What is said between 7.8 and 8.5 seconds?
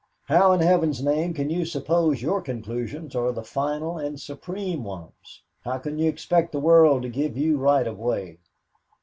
of way?